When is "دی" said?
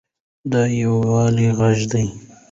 1.91-2.05